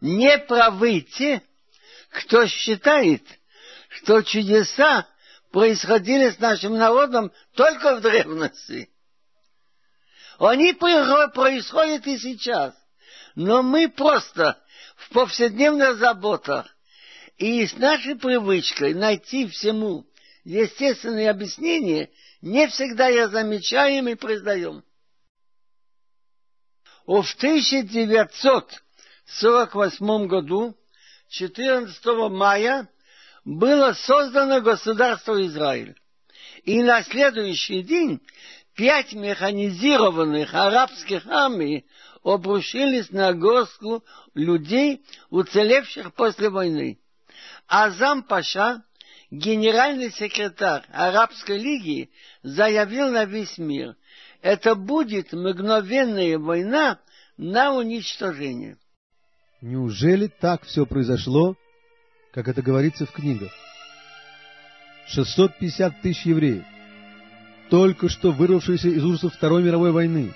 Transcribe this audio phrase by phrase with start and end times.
[0.00, 1.42] не правы те,
[2.10, 3.22] кто считает,
[3.88, 5.06] что чудеса
[5.50, 8.90] происходили с нашим народом только в древности.
[10.38, 12.74] Они происходят и сейчас.
[13.34, 14.60] Но мы просто
[14.96, 16.74] в повседневных заботах
[17.36, 20.06] и с нашей привычкой найти всему
[20.44, 22.10] естественное объяснение
[22.40, 24.84] не всегда я замечаем и признаем.
[27.06, 27.24] В
[29.28, 30.74] 1948 году,
[31.28, 32.88] 14 мая,
[33.44, 35.94] было создано государство Израиль.
[36.64, 38.20] И на следующий день
[38.74, 41.86] пять механизированных арабских армий
[42.24, 44.02] обрушились на горстку
[44.34, 46.98] людей, уцелевших после войны.
[47.66, 48.82] Азам Паша,
[49.30, 52.10] генеральный секретарь Арабской лиги,
[52.42, 53.94] заявил на весь мир,
[54.40, 56.98] это будет мгновенная война
[57.36, 58.78] на уничтожение.
[59.60, 61.56] Неужели так все произошло,
[62.32, 63.50] как это говорится в книгах?
[65.08, 66.64] 650 тысяч евреев,
[67.68, 70.32] только что вырвавшиеся из ужасов Второй мировой войны,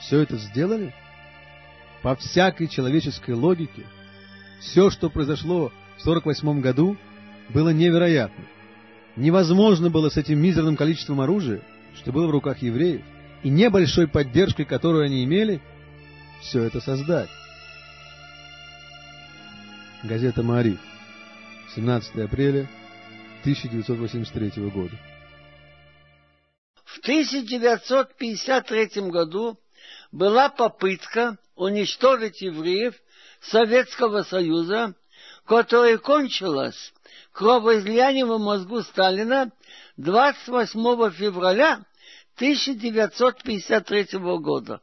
[0.00, 0.94] все это сделали?
[2.02, 3.84] По всякой человеческой логике,
[4.60, 6.96] все, что произошло в 1948 году,
[7.50, 8.44] было невероятно.
[9.16, 11.60] Невозможно было с этим мизерным количеством оружия,
[11.96, 13.02] что было в руках евреев,
[13.42, 15.60] и небольшой поддержкой, которую они имели,
[16.40, 17.28] все это создать.
[20.04, 20.78] Газета «Маариф»,
[21.74, 22.68] 17 апреля
[23.40, 24.96] 1983 года.
[26.84, 29.58] В 1953 году
[30.12, 32.94] была попытка уничтожить евреев
[33.40, 34.94] Советского Союза,
[35.44, 36.92] которая кончилась
[37.32, 39.50] кровоизлиянием в мозгу Сталина
[39.96, 41.84] 28 февраля
[42.36, 44.80] 1953 года.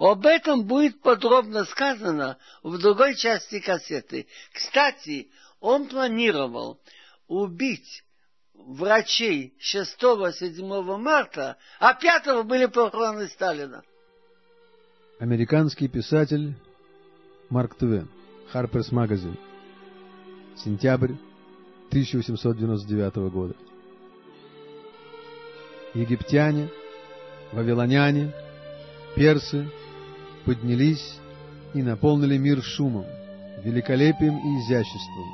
[0.00, 4.26] Об этом будет подробно сказано в другой части кассеты.
[4.50, 5.28] Кстати,
[5.60, 6.80] он планировал
[7.28, 8.02] убить
[8.54, 13.82] врачей 6-7 марта, а 5 были похороны Сталина.
[15.18, 16.54] Американский писатель
[17.50, 18.08] Марк Твен,
[18.54, 19.38] Harper's Magazine,
[20.56, 21.12] сентябрь
[21.88, 23.54] 1899 года.
[25.92, 26.70] Египтяне,
[27.52, 28.32] вавилоняне,
[29.14, 29.70] персы
[30.44, 31.18] поднялись
[31.74, 33.06] и наполнили мир шумом,
[33.62, 35.26] великолепием и изяществом.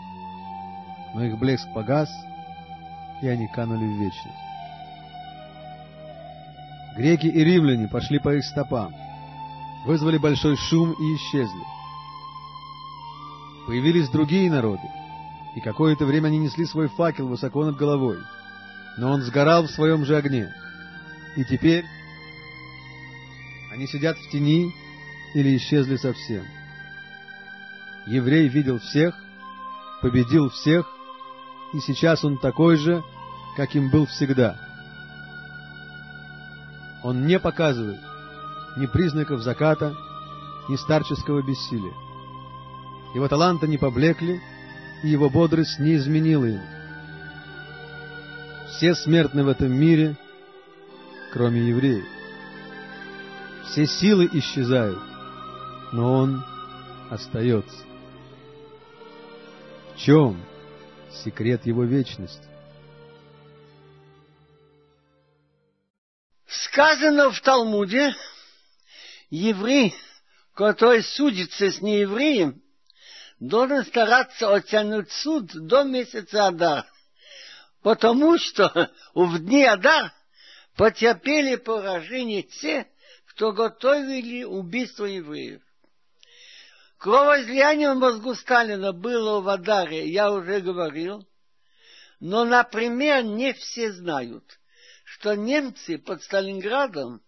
[1.15, 2.11] Но их блеск погас,
[3.23, 4.47] и они канули в вечность.
[6.97, 8.95] Греки и римляне пошли по их стопам,
[9.85, 11.65] вызвали большой шум и исчезли.
[13.67, 14.89] Появились другие народы,
[15.55, 18.19] и какое-то время они несли свой факел высоко над головой,
[18.99, 20.55] но он сгорал в своем же огне.
[21.37, 21.85] И теперь
[23.73, 24.73] они сидят в тени
[25.37, 26.47] или исчезли совсем.
[28.07, 29.15] Еврей видел всех,
[30.01, 30.91] победил всех,
[31.75, 33.05] и сейчас он такой же,
[33.55, 34.57] каким был всегда.
[37.05, 38.01] Он не показывает
[38.79, 39.95] ни признаков заката,
[40.71, 41.93] ни старческого бессилия.
[43.15, 44.41] Его таланты не поблекли,
[45.03, 46.65] и его бодрость не изменила ему.
[48.71, 50.17] Все смертны в этом мире,
[51.35, 52.07] кроме евреев.
[53.67, 55.16] Все силы исчезают,
[55.93, 56.45] но он
[57.11, 57.85] остается.
[59.95, 60.45] В чем
[61.25, 62.47] секрет его вечности?
[66.47, 68.15] Сказано в Талмуде,
[69.31, 69.95] еврей,
[70.55, 72.63] который судится с неевреем,
[73.41, 76.87] должен стараться оттянуть суд до месяца Адар,
[77.83, 80.13] потому что в дни Адар
[80.77, 82.87] потерпели поражение те,
[83.27, 85.63] кто готовили убийство евреев.
[86.99, 91.27] Кровоизлияние в мозгу Сталина было в Адаре, я уже говорил,
[92.21, 94.59] но, например, не все знают,
[95.05, 97.21] что немцы под Сталинградом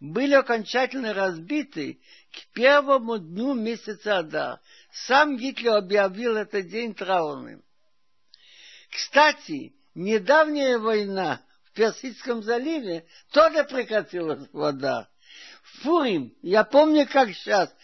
[0.00, 2.00] были окончательно разбиты
[2.32, 4.60] к первому дню месяца Адар.
[4.90, 7.62] Сам Гитлер объявил этот день траурным.
[8.90, 15.08] Кстати, недавняя война в Персидском заливе тоже прекратилась вода.
[15.82, 17.74] Фурим, я помню как сейчас,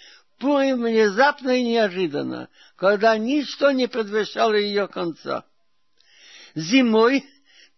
[0.42, 5.44] Пурим внезапно и неожиданно, когда ничто не предвещало ее конца.
[6.56, 7.24] Зимой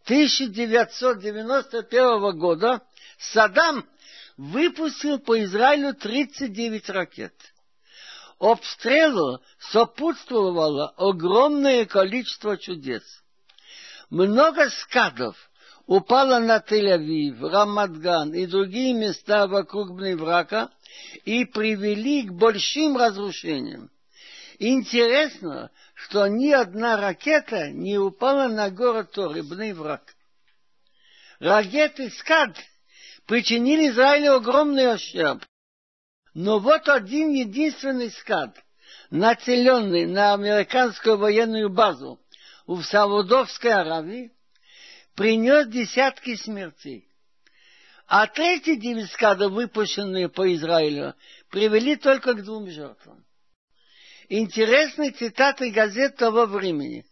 [0.05, 2.81] 1991 года
[3.19, 3.87] Саддам
[4.39, 7.35] выпустил по Израилю 39 ракет.
[8.39, 13.03] Обстрелу сопутствовало огромное количество чудес.
[14.09, 15.37] Много скадов
[15.87, 20.71] упало на Тель-Авив, Рамадган и другие места вокруг Бневрака
[21.25, 23.91] и привели к большим разрушениям.
[24.59, 30.15] Интересно, что ни одна ракета не упала на город Тор, враг.
[31.41, 32.57] Ракеты «Скад»
[33.27, 35.45] причинили Израилю огромный ущерб.
[36.33, 38.57] Но вот один единственный «Скад»,
[39.11, 42.21] нацеленный на американскую военную базу
[42.67, 44.33] в Саудовской Аравии,
[45.15, 47.09] принес десятки смертей.
[48.07, 51.15] А третий девять скадов, выпущенные по Израилю,
[51.51, 53.25] привели только к двум жертвам.
[54.29, 57.07] Интересные цитаты газет того времени.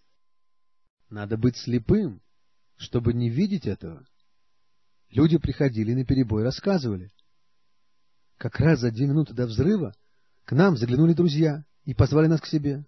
[1.08, 2.20] Надо быть слепым,
[2.76, 4.06] чтобы не видеть этого.
[5.10, 7.10] Люди приходили на перебой, рассказывали.
[8.38, 9.94] Как раз за две минуты до взрыва
[10.44, 12.84] к нам заглянули друзья и позвали нас к себе.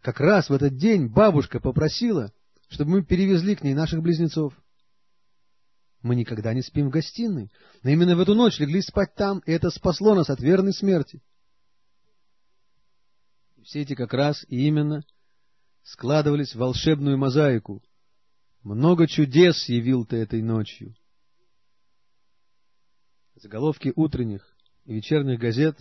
[0.00, 2.32] Как раз в этот день бабушка попросила,
[2.68, 4.54] чтобы мы перевезли к ней наших близнецов.
[6.02, 7.50] Мы никогда не спим в гостиной,
[7.82, 11.20] но именно в эту ночь легли спать там, и это спасло нас от верной смерти.
[13.64, 15.04] Все эти как раз и именно
[15.82, 17.82] складывались в волшебную мозаику.
[18.62, 20.94] Много чудес явил ты этой ночью.
[23.34, 25.76] Заголовки утренних и вечерних газет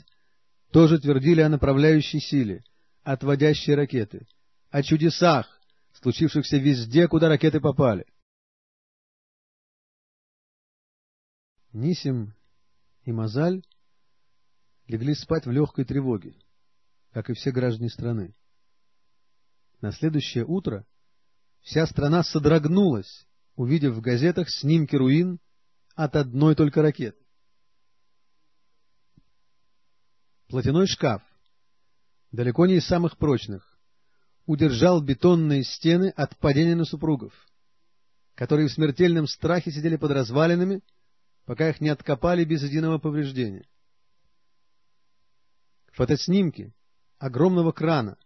[0.72, 2.64] тоже твердили о направляющей силе,
[3.04, 4.28] отводящей ракеты,
[4.70, 5.57] о чудесах,
[6.02, 8.06] случившихся везде, куда ракеты попали.
[11.74, 12.34] Нисим
[13.04, 13.64] и Мазаль
[14.88, 16.36] легли спать в легкой тревоге,
[17.12, 18.36] как и все граждане страны.
[19.82, 20.86] На следующее утро
[21.62, 25.40] вся страна содрогнулась, увидев в газетах снимки руин
[25.96, 27.24] от одной только ракеты.
[30.48, 31.22] Платяной шкаф,
[32.32, 33.77] далеко не из самых прочных,
[34.48, 37.34] удержал бетонные стены от падения на супругов,
[38.34, 40.82] которые в смертельном страхе сидели под развалинами,
[41.46, 43.68] пока их не откопали без единого повреждения.
[45.92, 46.74] Фотоснимки
[47.20, 48.18] огромного крана,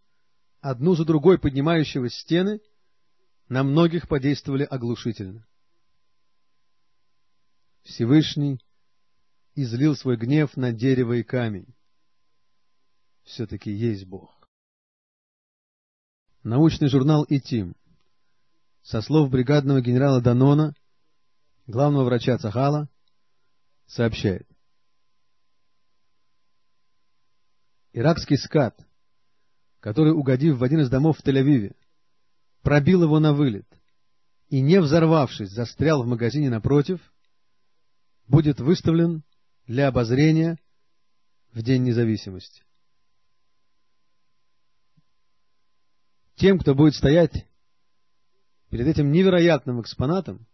[0.61, 2.61] одну за другой поднимающего стены,
[3.49, 5.47] на многих подействовали оглушительно.
[7.83, 8.59] Всевышний
[9.55, 11.73] излил свой гнев на дерево и камень.
[13.23, 14.40] Все-таки есть Бог.
[16.43, 17.75] Научный журнал «Итим»
[18.81, 20.73] со слов бригадного генерала Данона,
[21.67, 22.89] главного врача Цахала,
[23.85, 24.47] сообщает.
[27.93, 28.75] Иракский скат,
[29.81, 31.75] который, угодив в один из домов в Тель-Авиве,
[32.63, 33.67] пробил его на вылет
[34.49, 36.99] и, не взорвавшись, застрял в магазине напротив,
[38.27, 39.23] будет выставлен
[39.67, 40.57] для обозрения
[41.53, 42.63] в День независимости.
[46.35, 47.45] Тем, кто будет стоять
[48.69, 50.47] перед этим невероятным экспонатом,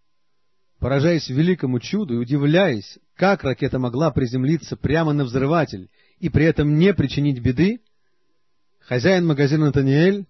[0.79, 5.89] поражаясь великому чуду и удивляясь, как ракета могла приземлиться прямо на взрыватель
[6.19, 7.81] и при этом не причинить беды,
[8.79, 10.25] хозяин магазина Натаниэль,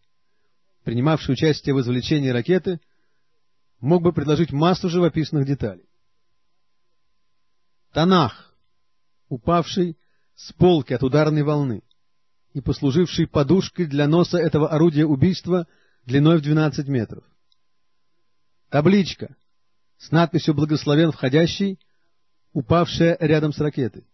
[0.83, 2.79] принимавший участие в извлечении ракеты,
[3.79, 5.85] мог бы предложить массу живописных деталей.
[7.93, 8.53] Танах,
[9.27, 9.97] упавший
[10.35, 11.83] с полки от ударной волны
[12.57, 15.67] и послуживший подушкой для носа этого орудия убийства
[16.07, 17.23] длиной в 12 метров.
[18.69, 19.35] Табличка—
[19.99, 21.79] с надписью «Благословен входящий»,
[22.53, 24.07] упавшая рядом с ракетой.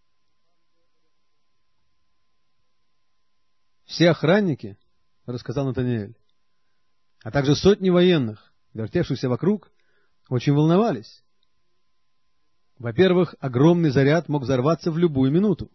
[3.86, 4.76] Все охранники,—
[5.24, 6.14] рассказал Натаниэль,—
[7.22, 9.72] а также сотни военных, вертевшихся вокруг,
[10.28, 11.24] очень волновались.
[12.76, 15.70] Во-первых, огромный заряд мог взорваться в любую минуту.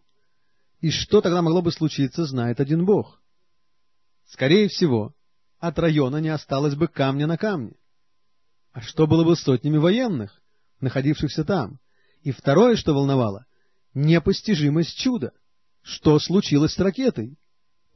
[0.80, 3.20] И что тогда могло бы случиться, знает один Бог.
[4.26, 5.14] Скорее всего,
[5.58, 7.74] от района не осталось бы камня на камне.
[8.72, 10.40] А что было бы с сотнями военных,
[10.80, 11.80] находившихся там?
[12.22, 13.46] И второе, что волновало,
[13.94, 15.32] непостижимость чуда.
[15.82, 17.36] Что случилось с ракетой?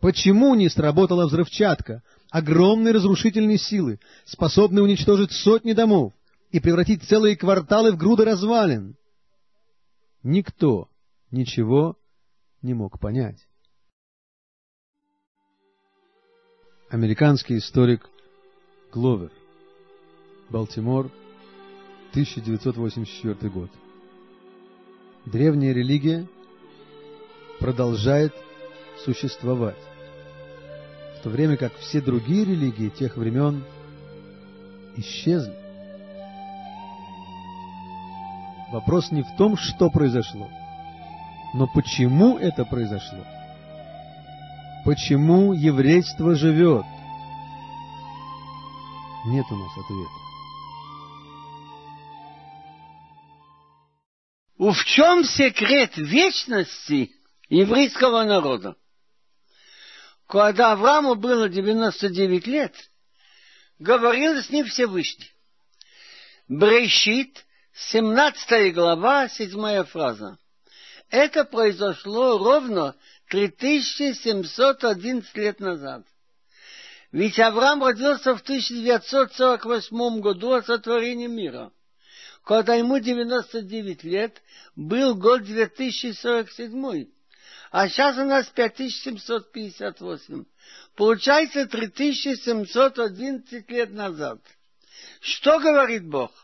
[0.00, 6.12] Почему не сработала взрывчатка, огромной разрушительной силы, способной уничтожить сотни домов
[6.50, 8.96] и превратить целые кварталы в груды развалин?
[10.22, 10.88] Никто
[11.30, 11.96] ничего
[12.64, 13.46] не мог понять.
[16.88, 18.08] Американский историк
[18.90, 19.30] Гловер
[20.48, 21.10] Балтимор,
[22.12, 23.70] 1984 год.
[25.26, 26.26] Древняя религия
[27.60, 28.32] продолжает
[29.04, 29.80] существовать,
[31.18, 33.62] в то время как все другие религии тех времен
[34.96, 35.54] исчезли.
[38.72, 40.48] Вопрос не в том, что произошло,
[41.54, 43.24] но почему это произошло.
[44.84, 46.84] Почему еврейство живет?
[49.26, 50.10] Нет у нас ответа.
[54.58, 57.10] В чем секрет вечности
[57.48, 58.76] еврейского народа?
[60.26, 62.74] когда Аврааму было 99 лет,
[63.78, 65.30] говорил с ним Всевышний.
[66.48, 67.44] Брешит,
[67.74, 70.38] 17 глава, 7 фраза.
[71.10, 72.96] Это произошло ровно
[73.28, 76.04] 3711 лет назад.
[77.12, 81.70] Ведь Авраам родился в 1948 году от сотворения мира.
[82.44, 84.42] Когда ему 99 лет,
[84.76, 87.06] был год 2047.
[87.70, 90.44] А сейчас у нас 5758.
[90.96, 94.40] Получается 3711 лет назад.
[95.20, 96.43] Что говорит Бог?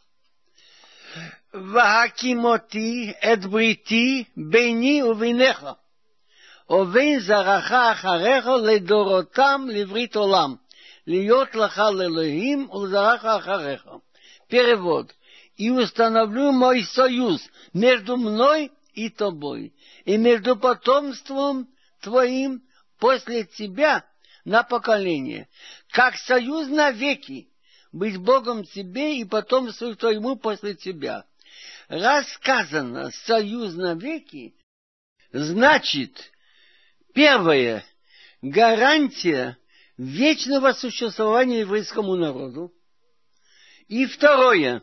[1.53, 5.65] והקימותי את בריתי ביני וביניך,
[6.69, 10.55] ובין זרעך אחריך לדורותם לברית עולם,
[11.07, 13.87] להיות לך לאלוהים ולזרעך אחריך.
[14.49, 15.11] Перевод.
[15.57, 17.41] И установлю мой союз
[17.73, 19.73] между мной и тобой,
[20.05, 21.67] и между потомством
[22.01, 22.61] твоим
[22.99, 24.05] после тебя
[24.43, 25.47] на поколение,
[25.91, 27.48] как союз навеки,
[27.92, 31.24] быть Богом тебе и потомству твоему после тебя.
[31.88, 34.54] Рассказано союз навеки,
[35.32, 36.30] значит,
[37.14, 37.84] первое,
[38.42, 39.58] гарантия
[39.96, 42.72] вечного существования еврейскому народу.
[43.88, 44.82] И второе,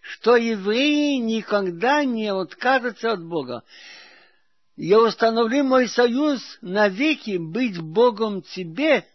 [0.00, 3.62] что евреи никогда не откажутся от Бога.
[4.76, 9.06] Я установлю мой союз навеки быть Богом тебе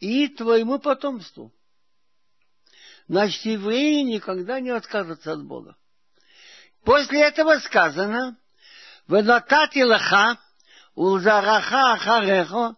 [0.00, 1.52] и твоему потомству.
[3.06, 5.76] Значит, евреи никогда не откажутся от Бога.
[6.84, 8.38] После этого сказано,
[9.06, 10.38] «Венатати лаха,
[10.94, 12.76] улзараха ахарехо,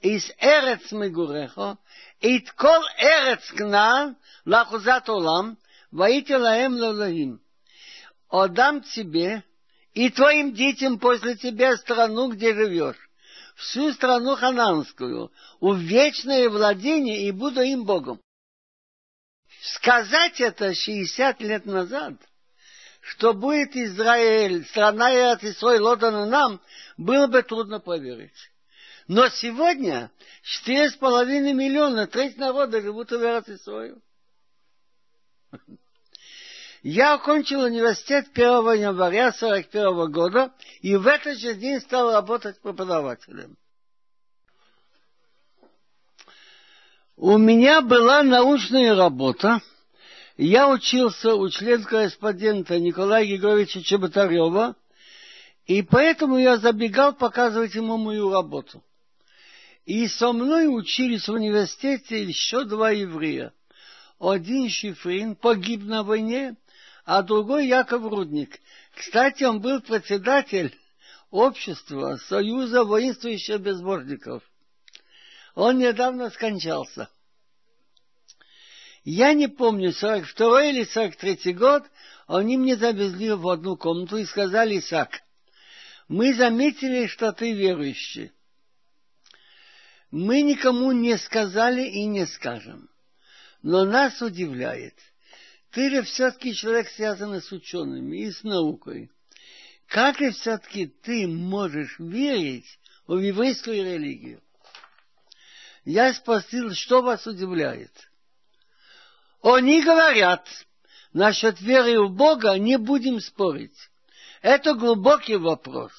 [0.00, 1.78] из эрец мегурехо,
[2.20, 5.58] ит кол эрец кнаан, лахузат олам,
[5.90, 7.40] воите лаем лалахим».
[8.30, 9.44] Отдам тебе
[9.92, 12.96] и твоим детям после тебя страну, где живешь
[13.54, 18.20] всю страну хананскую, в вечное владение и буду им Богом.
[19.62, 22.14] Сказать это 60 лет назад,
[23.00, 26.60] что будет Израиль, страна и от Исраиль отдана нам,
[26.96, 28.50] было бы трудно поверить.
[29.08, 30.10] Но сегодня
[30.66, 33.96] 4,5 миллиона, треть народа живут в Израиле.
[36.82, 43.56] Я окончил университет 1 января 1941 года и в этот же день стал работать преподавателем.
[47.16, 49.60] У меня была научная работа.
[50.36, 54.74] Я учился у член-корреспондента Николая Григорьевича Чеботарева,
[55.66, 58.82] и поэтому я забегал показывать ему мою работу.
[59.84, 63.52] И со мной учились в университете еще два еврея.
[64.18, 66.56] Один Шифрин погиб на войне,
[67.04, 68.60] а другой Яков Рудник.
[68.94, 70.76] Кстати, он был председатель
[71.30, 74.42] общества Союза воинствующих безбожников.
[75.54, 77.08] Он недавно скончался.
[79.04, 81.84] Я не помню, 42 или 43 год,
[82.28, 85.22] они мне завезли в одну комнату и сказали, Исаак,
[86.06, 88.30] мы заметили, что ты верующий.
[90.12, 92.88] Мы никому не сказали и не скажем.
[93.62, 94.94] Но нас удивляет–
[95.72, 99.10] ты же все-таки человек, связанный с учеными и с наукой.
[99.88, 104.42] Как же все-таки ты можешь верить в еврейскую религию?
[105.84, 107.90] Я спросил, что вас удивляет?
[109.42, 110.46] Они говорят,
[111.12, 113.76] насчет веры в Бога не будем спорить.
[114.42, 115.92] Это глубокий вопрос.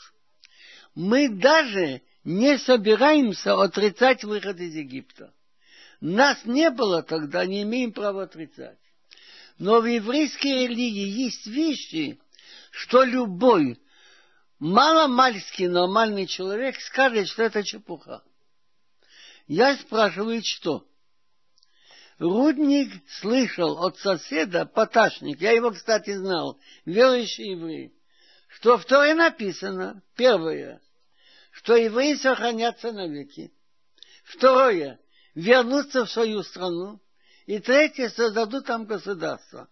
[0.93, 5.33] Мы даже не собираемся отрицать выход из Египта.
[5.99, 8.77] Нас не было тогда, не имеем права отрицать.
[9.57, 12.19] Но в еврейской религии есть вещи,
[12.71, 13.79] что любой
[14.59, 18.23] маломальский нормальный человек скажет, что это чепуха.
[19.47, 20.87] Я спрашиваю, что?
[22.19, 27.93] Рудник слышал от соседа, поташник, я его, кстати, знал, верующий еврей,
[28.47, 30.81] что в Торе написано, первое,
[31.51, 33.51] что евреи сохранятся навеки.
[34.23, 34.99] Второе,
[35.35, 37.01] вернуться в свою страну.
[37.45, 39.67] И третье, создадут там государство.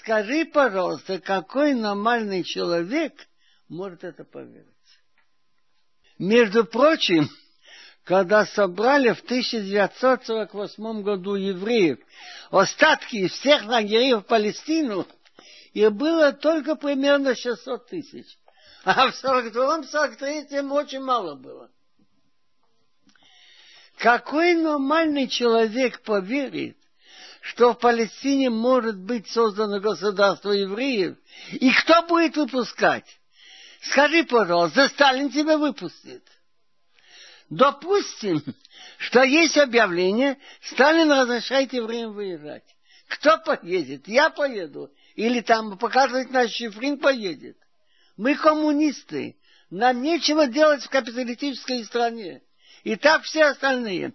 [0.00, 3.12] Скажи, пожалуйста, какой нормальный человек
[3.68, 4.66] может это поверить?
[6.18, 7.28] Между прочим,
[8.04, 11.98] когда собрали в 1948 году евреев,
[12.50, 15.06] остатки всех лагерей в Палестину,
[15.72, 18.26] их было только примерно 600 тысяч.
[18.84, 21.70] А в 42-43 очень мало было.
[24.02, 26.76] Какой нормальный человек поверит,
[27.40, 31.16] что в Палестине может быть создано государство евреев?
[31.52, 33.06] И кто будет выпускать?
[33.80, 36.24] Скажи, пожалуйста, Сталин тебя выпустит.
[37.48, 38.42] Допустим,
[38.98, 42.64] что есть объявление, Сталин разрешает евреям выезжать.
[43.06, 44.08] Кто поедет?
[44.08, 44.90] Я поеду.
[45.14, 47.56] Или там показывать наш Шифрин поедет.
[48.16, 49.36] Мы коммунисты.
[49.70, 52.42] Нам нечего делать в капиталистической стране.
[52.82, 54.14] И так все остальные.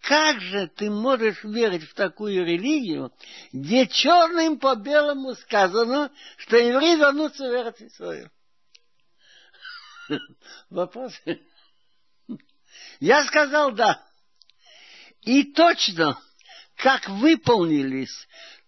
[0.00, 3.12] Как же ты можешь верить в такую религию,
[3.52, 8.30] где черным по белому сказано, что евреи вернутся в Иерусалим?
[10.70, 11.12] Вопрос.
[13.00, 14.02] Я сказал да.
[15.22, 16.18] И точно,
[16.76, 18.26] как выполнились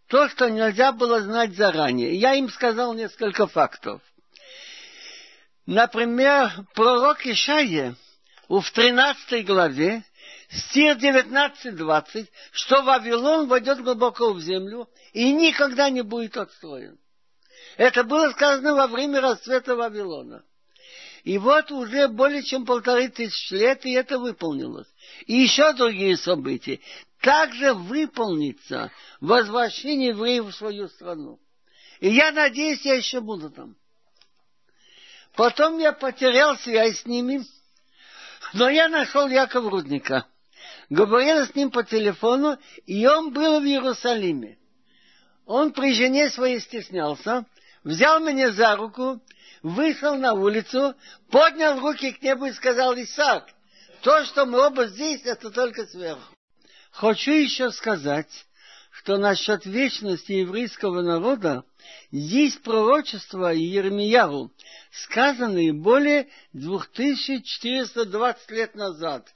[0.08, 2.14] то, что нельзя было знать заранее.
[2.16, 4.02] Я им сказал несколько фактов.
[5.66, 7.96] Например, пророк Ишая
[8.58, 10.02] в 13 главе,
[10.50, 16.98] стих 19-20, что Вавилон войдет глубоко в землю и никогда не будет отстроен.
[17.76, 20.42] Это было сказано во время расцвета Вавилона.
[21.22, 24.88] И вот уже более чем полторы тысячи лет, и это выполнилось.
[25.26, 26.80] И еще другие события.
[27.20, 28.90] Также выполнится
[29.20, 31.38] возвращение евреев в свою страну.
[32.00, 33.76] И я надеюсь, я еще буду там.
[35.36, 37.44] Потом я потерял связь с ними,
[38.52, 40.26] но я нашел Якова Рудника.
[40.88, 44.58] Говорил с ним по телефону, и он был в Иерусалиме.
[45.46, 47.44] Он при жене своей стеснялся,
[47.84, 49.20] взял меня за руку
[49.62, 50.94] вышел на улицу,
[51.30, 53.48] поднял руки к небу и сказал, Исаак,
[54.02, 56.34] то, что мы оба здесь, это только сверху.
[56.90, 58.46] Хочу еще сказать,
[58.90, 61.64] что насчет вечности еврейского народа
[62.11, 64.51] есть пророчества Еремияру,
[64.91, 69.33] сказанные более 2420 лет назад.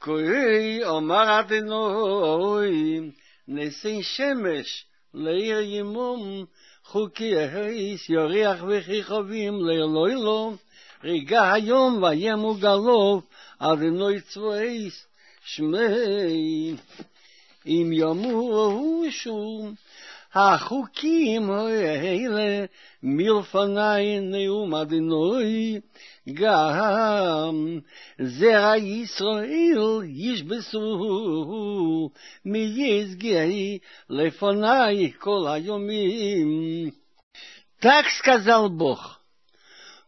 [0.00, 3.14] Куэй омар аденой,
[3.46, 6.48] несен шемеш, леир емом,
[6.84, 10.56] חוקי האיס יוריח וכיכובים לאלוהי לו,
[11.04, 13.24] ריגע היום וימו גלוב,
[13.58, 15.06] אדינוי צבאיס
[15.44, 16.76] שמי.
[17.66, 19.74] אם יאמרו שום,
[20.34, 22.64] החוקים האלה
[23.02, 25.80] מלפני נאום אדינוי,
[26.34, 27.78] גם
[28.22, 32.10] זרע ישראל ישבסו
[32.44, 33.78] מיזגי
[34.10, 36.90] לפני כל היומים.
[37.80, 39.20] Так сказал Бог,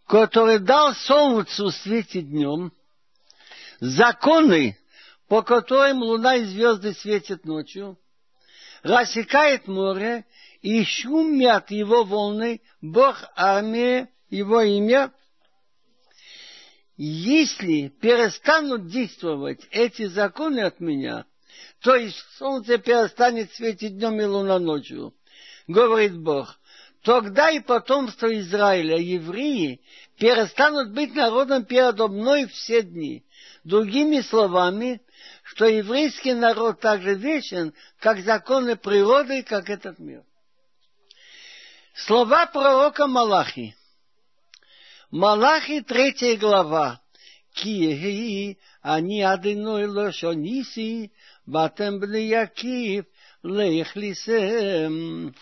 [0.08, 2.72] который дал солнцу светить днем,
[3.78, 4.76] законы,
[5.28, 7.96] по которым луна и звезды светят ночью,
[8.85, 10.25] рассекает море,
[10.61, 15.11] и шумят его волны, Бог армия, его имя—
[16.97, 21.25] если перестанут действовать эти законы от меня,
[21.81, 25.13] то есть солнце перестанет светить днем и луна ночью,
[25.67, 26.57] говорит Бог,
[27.03, 29.81] тогда и потомство Израиля, евреи,
[30.17, 33.25] перестанут быть народом передо мной все дни.
[33.65, 35.01] Другими словами,
[35.43, 40.23] что еврейский народ так же вечен, как законы природы, как этот мир.
[41.95, 43.75] Слова пророка Малахи–
[45.11, 46.99] Малахи, третья глава.
[47.53, 51.13] Ки они адыной лошониси,
[51.45, 53.05] батем Якив,
[53.41, 55.33] лейхлисем.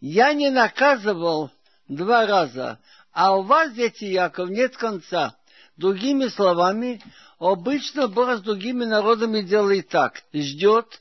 [0.00, 1.52] Я не наказывал
[1.86, 2.80] два раза,
[3.12, 5.36] а у вас, дети Яков, нет конца.
[5.76, 7.00] Другими словами,
[7.38, 10.22] обычно Бог с другими народами делает так.
[10.32, 11.00] Ждет,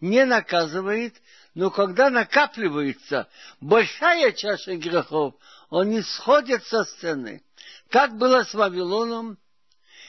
[0.00, 1.14] не наказывает,
[1.54, 3.28] но когда накапливается
[3.60, 5.34] большая чаша грехов,
[5.70, 7.42] они сходят со сцены.
[7.90, 9.38] Так было с Вавилоном,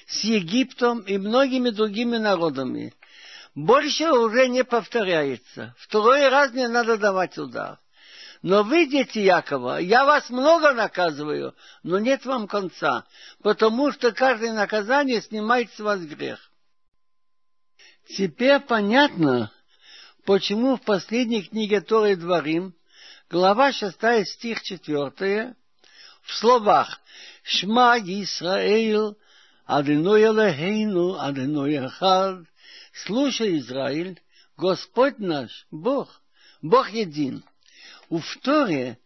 [0.08, 2.94] с Египтом и многими другими народами.
[3.56, 5.76] Больше уже не повторяется.
[5.80, 7.80] Второй раз не надо давать удар.
[8.42, 13.06] Но вы, дети Якова, я вас много наказываю, но нет вам конца,
[13.42, 16.52] потому что каждое наказание снимает с вас грех.
[18.10, 19.52] Теперь понятно,
[20.26, 22.76] почему в последней книге Торы Дворим
[23.30, 23.98] глава 6,
[24.28, 25.56] стих 4,
[26.22, 27.02] в словах
[27.44, 29.18] «Шма Исраил,
[29.66, 32.46] Адыной Элохейну, Адыной Ахад»,
[33.06, 34.20] «Слушай, Израиль,
[34.58, 36.22] Господь наш, Бог,
[36.62, 37.44] Бог един».
[38.10, 39.00] У Торе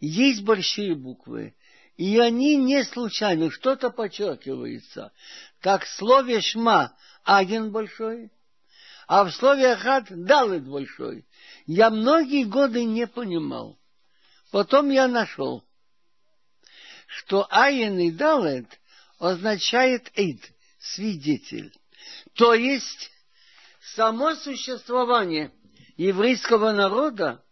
[0.00, 1.54] есть большие буквы,
[1.96, 5.12] и они не случайно, что-то подчеркивается.
[5.60, 8.30] Как в слове «шма» один большой,
[9.06, 11.26] а в слове «ахад» далит большой.
[11.66, 13.78] Я многие годы не понимал.
[14.50, 15.64] Потом я нашел,
[17.06, 18.80] что Айн и Далет
[19.18, 20.40] означает Эйд,
[20.78, 21.74] свидетель.
[22.34, 23.10] То есть
[23.94, 25.52] само существование
[25.96, 27.42] еврейского народа,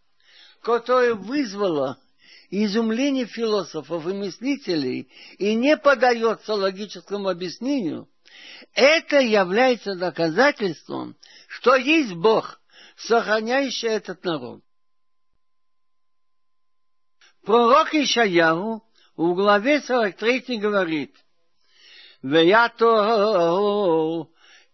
[0.66, 1.96] которое вызвало
[2.50, 8.08] изумление философов и мыслителей и не подается логическому объяснению,
[8.74, 11.14] это является доказательством,
[11.46, 12.60] что есть Бог,
[12.96, 14.60] сохраняющий этот народ.
[17.44, 18.82] Пророк Ишаяву
[19.16, 21.14] в главе 43 говорит,
[22.22, 22.82] «Веято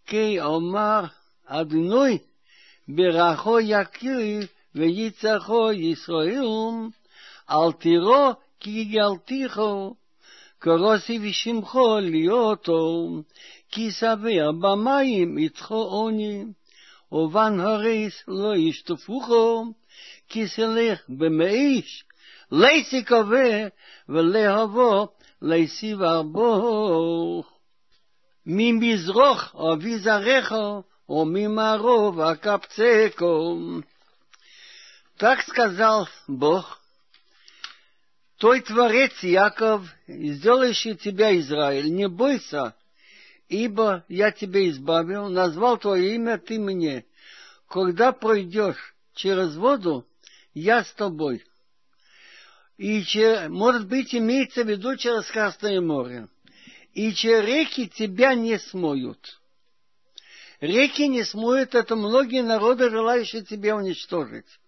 [0.06, 1.12] ки омар
[1.44, 2.24] адной
[2.86, 6.90] берахо якив ויצחו ישראלום,
[7.50, 8.30] אל תירו
[8.60, 9.94] כי יגלתיכו,
[10.58, 13.08] קרוסי ושמחו ליאותו,
[13.70, 16.44] כי סביר במים יצחו עוני,
[17.12, 19.64] ובן הריס לא ישטפוכו,
[20.28, 22.04] כי סלך במאיש,
[22.52, 23.68] לייסי קווה
[24.08, 25.08] ולהבו
[25.42, 27.52] לייסי ורבוך.
[28.46, 33.56] ממזרוח אבי זרחו, וממערוב אקפצקו.
[35.22, 36.80] Так сказал Бог,
[38.38, 42.74] Твой Творец Яков, сделающий тебя Израиль, не бойся,
[43.48, 47.06] ибо я тебя избавил, назвал твое имя ты мне.
[47.68, 50.04] Когда пройдешь через воду,
[50.54, 51.44] я с тобой.
[52.76, 53.04] И,
[53.48, 56.26] может быть, имеется в виду через Красное море.
[56.94, 59.40] И через реки тебя не смоют.
[60.60, 64.58] Реки не смоют, это многие народы, желающие тебя уничтожить.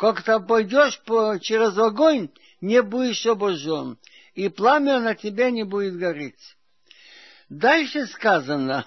[0.00, 2.30] Как ты пойдешь по, через огонь,
[2.62, 3.98] не будешь обожжен,
[4.32, 6.56] и пламя на тебя не будет гореть.
[7.50, 8.86] Дальше сказано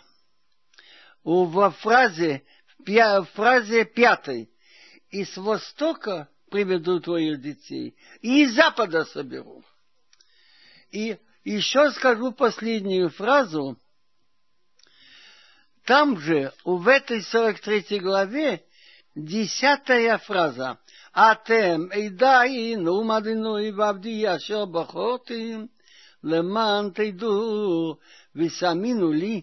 [1.24, 2.44] во фразе,
[2.80, 4.50] в фразе пятой,
[5.12, 9.64] и с востока приведу твоих детей, и из запада соберу.
[10.90, 13.80] И еще скажу последнюю фразу,
[15.86, 18.66] там же, в этой 43 главе,
[19.14, 20.80] десятая фраза.
[21.17, 25.55] אתם עדיינו מדינוי ועבדי אשר בחרתי
[26.25, 27.97] למען תדעו
[28.37, 29.41] ושמינו לי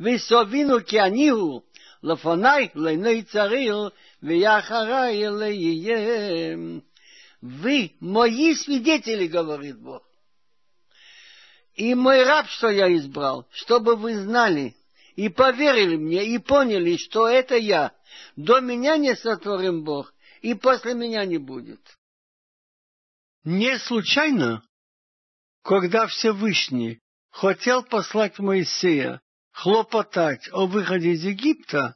[0.00, 1.60] וסובינו כי אני הוא
[2.02, 3.74] לפניי לעיני צריך
[4.22, 6.56] ואחריי יהיה.
[7.42, 10.02] Вы мои свидетели, говорит Бог.
[11.74, 14.74] И мой раб, что я избрал, чтобы вы знали,
[15.14, 17.92] и поверили мне, и поняли, что это я.
[18.34, 21.79] До меня не сотворим Бог, и после меня не будет.
[23.43, 24.63] Не случайно,
[25.63, 26.99] когда Всевышний
[27.29, 31.95] хотел послать Моисея хлопотать о выходе из Египта,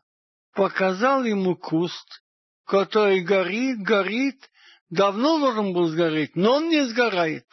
[0.54, 2.24] показал ему куст,
[2.66, 4.50] который горит, горит,
[4.90, 7.46] давно должен был сгореть, но он не сгорает.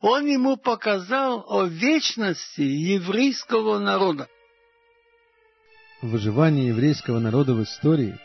[0.00, 4.28] Он ему показал о вечности еврейского народа
[6.02, 8.18] выживание еврейского народа в истории,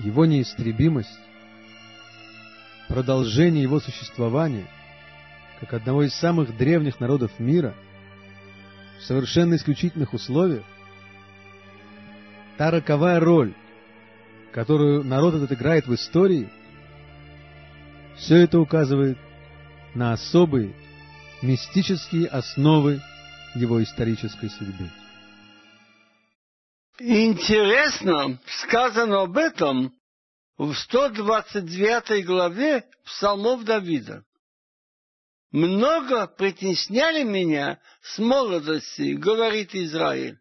[0.00, 1.18] его неистребимость,
[2.88, 4.66] продолжение его существования,
[5.60, 7.74] как одного из самых древних народов мира,
[8.98, 10.64] в совершенно исключительных условиях,
[12.56, 13.54] та роковая роль,
[14.52, 16.48] которую народ этот играет в истории,
[18.16, 19.18] все это указывает
[19.94, 20.74] на особые
[21.42, 23.00] мистические основы
[23.54, 24.90] его исторической судьбы.
[27.02, 29.94] Интересно, сказано об этом
[30.58, 34.22] в 129 главе Псалмов Давида.
[35.50, 40.38] Много притесняли меня с молодости, говорит Израиль.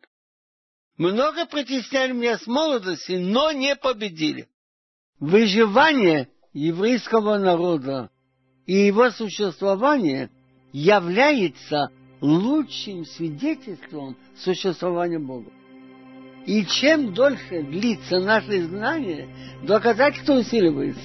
[0.98, 4.50] Много притесняли меня с молодости, но не победили.
[5.18, 8.10] Выживание еврейского народа
[8.66, 10.30] и его существование
[10.74, 15.52] является лучшим свидетельством существования Бога.
[16.46, 19.28] И чем дольше длится наше знание,
[19.64, 21.02] доказательство усиливается.